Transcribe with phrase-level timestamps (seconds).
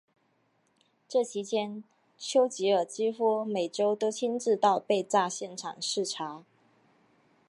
[1.07, 1.83] 这期间
[2.17, 6.43] 丘吉尔几乎每周都亲自到被炸现场视察。